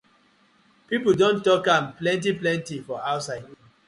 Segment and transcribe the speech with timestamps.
[0.87, 3.45] Pipu don tok am plenty plenty for outside.